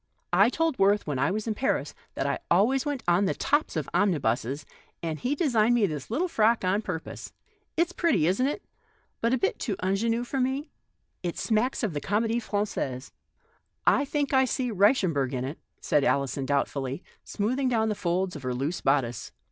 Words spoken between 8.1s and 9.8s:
isn't it, but a little too